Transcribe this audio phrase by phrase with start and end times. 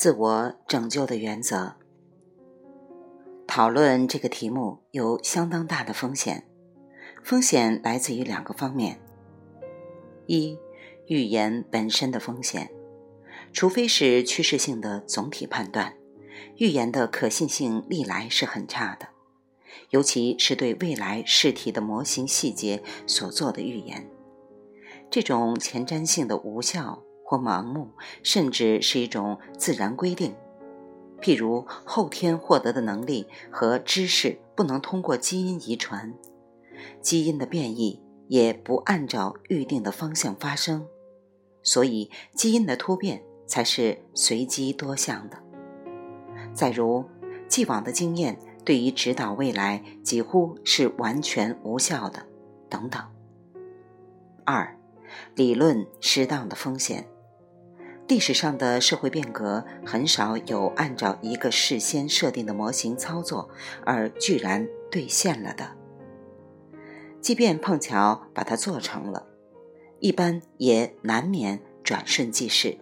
[0.00, 1.74] 自我拯救的原则。
[3.46, 6.48] 讨论这个题目有相当大的风险，
[7.22, 8.98] 风险来自于两个方面：
[10.24, 10.58] 一、
[11.04, 12.70] 预言本身的风险，
[13.52, 15.94] 除非是趋势性的总体判断，
[16.56, 19.08] 预言的可信性历来是很差的，
[19.90, 24.08] 尤其是对未来试题的模型细节所做的预言，
[25.10, 27.92] 这种前瞻性的无效或盲目，
[28.24, 30.34] 甚至是一种自然规定。
[31.20, 36.12] 譬如后天获得的能力和知识不能通过基因遗传，
[37.00, 40.88] 基因的变异也不按照预定的方向发生，
[41.62, 45.38] 所以基因的突变才是随机多项的。
[46.52, 47.04] 再如，
[47.46, 52.26] 既往的经验对于指导未来几乎是完全无效的，
[52.68, 53.00] 等等。
[54.44, 54.76] 二，
[55.36, 57.06] 理论适当的风险。
[58.10, 63.48] 历史上的社会变革很少有按照一个事先设定的模型操作
[63.86, 65.76] 而居然兑现了的。
[67.20, 69.28] 即便碰巧把它做成了，
[70.00, 72.76] 一般也难免转瞬即逝。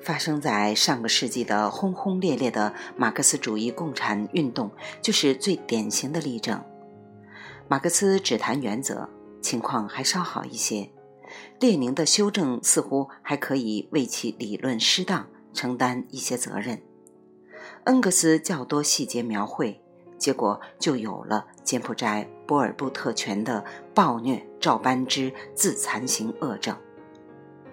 [0.00, 4.70] 发生在上个世纪的轰轰烈烈的马克思主义共产运动
[5.02, 6.58] 就是最典型的例证。
[7.68, 9.10] 马克思只谈原则，
[9.42, 10.88] 情况还稍好一些。
[11.58, 16.80] 列宁的修正似乎还可以为其理论失当承担一些责任，
[17.84, 19.80] 恩格斯较多细节描绘，
[20.18, 26.76] 结果就有了柬埔寨波尔布特权的暴虐照搬之自残型恶症。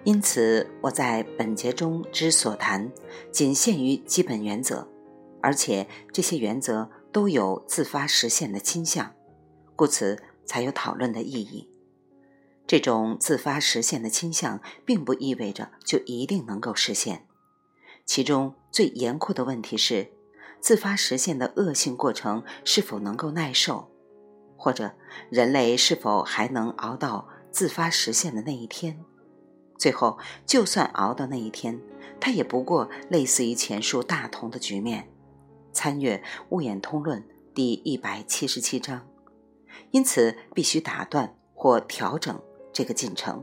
[0.04, 2.90] 因此，我在本节中之所谈，
[3.30, 4.86] 仅限于基本原则，
[5.40, 9.14] 而且这些原则都有自发实现的倾向，
[9.74, 11.70] 故此才有讨论的意义。
[12.74, 17.24] 这种自发实现的倾向，并不意味着就一定能够实现。
[18.04, 20.10] 其中最严酷的问题是，
[20.58, 23.92] 自发实现的恶性过程是否能够耐受，
[24.56, 24.90] 或者
[25.30, 28.98] 人类是否还能熬到自发实现的那一天？
[29.78, 31.80] 最后，就算熬到那一天，
[32.18, 35.08] 它也不过类似于前述大同的局面。
[35.72, 36.16] 参阅
[36.48, 37.20] 《物演通论》
[37.54, 39.06] 第一百七十七章。
[39.92, 42.36] 因此，必须打断或调整。
[42.74, 43.42] 这个进程，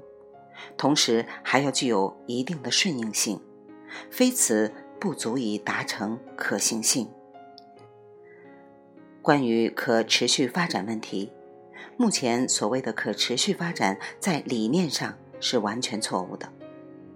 [0.78, 3.42] 同时还要具有一定的顺应性，
[4.12, 7.10] 非此不足以达成可行性。
[9.24, 11.32] 关于可持续发展问题，
[11.96, 16.52] 目前所谓的可持续发展在理念上是完全错误的，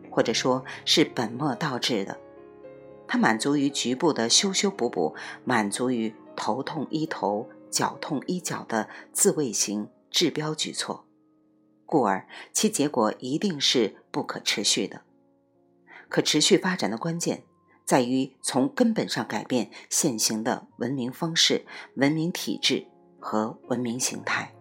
[0.09, 2.17] 或者说是本末倒置的。
[3.07, 11.05] 它满足于局部的修修补补，满足于头痛医头、脚痛医脚的自卫型治标举措。
[11.85, 15.01] 故而，其结果一定是不可持续的。
[16.09, 17.43] 可持续发展的关键
[17.83, 21.65] 在于从根本上改变现行的文明方式、
[21.95, 22.87] 文明体制
[23.19, 24.53] 和文明形态。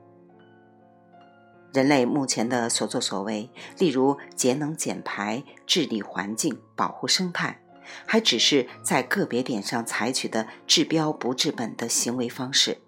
[1.73, 7.61] 人类目前的所作所为，例如节能减排、治理环境、保护生态，
[8.07, 12.79] 还只是在个别点上采取的治标不治本的行为方式。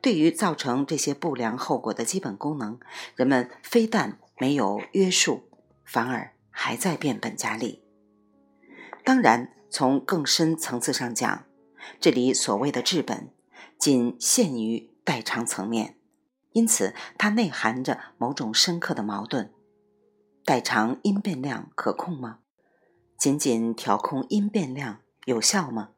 [0.00, 2.78] 对于造成这些不良后果的基本功能，
[3.16, 5.48] 人们非但没有约束，
[5.84, 7.82] 反而还在变本加厉。
[9.04, 11.44] 当然，从更深层次上讲，
[12.00, 13.30] 这里所谓的治本，
[13.78, 15.96] 仅限于代偿层面，
[16.52, 19.52] 因此它内含着某种深刻的矛盾：
[20.44, 22.40] 代偿因变量可控吗？
[23.16, 25.91] 仅仅调控因变量有效吗？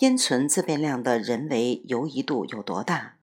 [0.00, 3.18] 因存自变量的人为游移度有多大？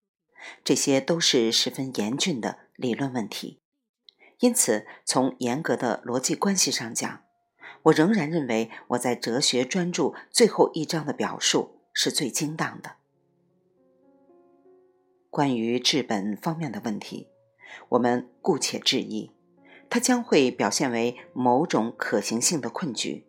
[0.64, 3.60] 这些都是十分严峻的理论问题。
[4.42, 7.24] 因此，从严格的逻辑关系上讲，
[7.82, 12.98] 我仍然认为我在哲学专著最后一章的表述是最精当的。
[15.32, 17.30] 关于治本方面的问题，
[17.90, 19.32] 我们姑且质疑，
[19.90, 23.27] 它将会表现为某种可行性的困局。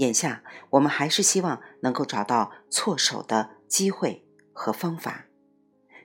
[0.00, 5.26] 眼下，我们还是希望能够找到措手的机会和方法，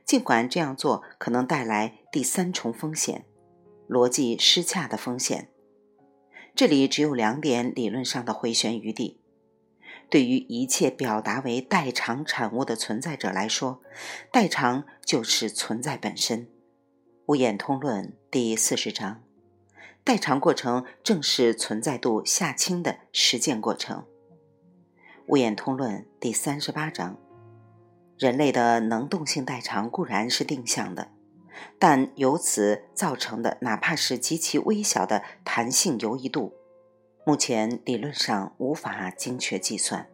[0.05, 3.25] 尽管这样做可能带来第三重风险——
[3.87, 5.49] 逻辑失洽的风险。
[6.53, 9.21] 这里只有两点理论上的回旋余地：
[10.09, 13.81] 对于一切表达为代偿产物的存在者来说，
[14.29, 16.47] 代偿就是存在本身。
[17.27, 19.24] 《无眼通论》第四十章。
[20.05, 24.05] 代偿过程正是存在度下轻的实践过程。
[25.29, 27.17] 物演通论第三十八章：
[28.15, 31.09] 人类的能动性代偿固然是定向的，
[31.79, 36.53] 但由此造成的哪怕是极其微小的弹性游移度，
[37.25, 40.07] 目前理论上无法精确计算。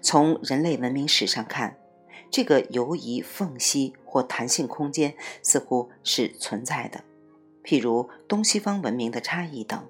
[0.00, 1.76] 从人类文明史上看，
[2.30, 7.02] 这个游移缝隙或弹性空间似乎是存在的，
[7.66, 9.84] 譬如东西方文明的差异等。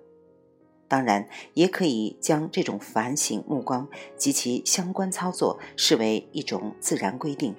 [0.88, 7.55] 当然，也可以将这种反省目光及其相关操作视为一种自然规定，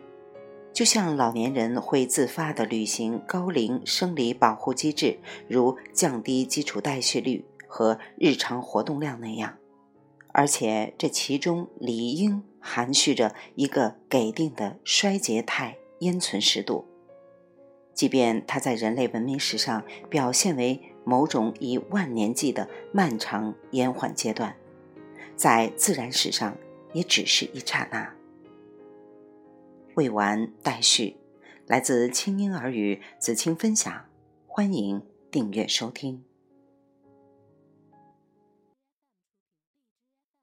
[0.74, 5.20] 就像老年人会自发地履行高龄生理保护机制，
[5.50, 9.58] 如降低基础代谢率和日常活动量那样。
[10.30, 16.86] 而且，这其中理应含蓄着一个给定的衰竭态烟存时度，
[17.98, 20.80] 即便它在人类文明史上表现为。
[21.10, 24.54] 某种以万年计的漫长延缓阶段，
[25.38, 26.58] 在自然史上
[26.92, 28.14] 也只是一刹那。
[29.96, 31.16] 未完待续，
[31.66, 34.04] 来自清音儿语子清分享，
[34.46, 35.02] 欢迎
[35.32, 36.27] 订阅收听。